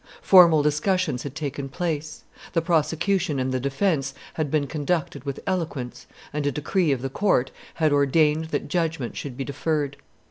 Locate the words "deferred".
9.43-9.97